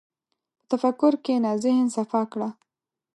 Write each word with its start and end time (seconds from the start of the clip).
په 0.57 0.63
تفکر 0.71 1.13
کښېنه، 1.23 1.51
ذهن 1.63 1.85
صفا 1.95 2.21
کړه. 2.31 2.49